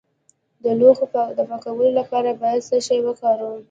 [0.63, 1.05] د لوښو
[1.37, 3.59] د پاکوالي لپاره باید څه شی وکاروم؟